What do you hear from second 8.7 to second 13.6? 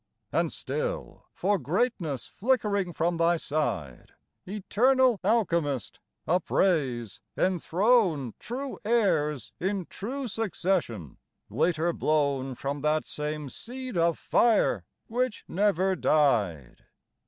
heirs in true succession, later blown From that same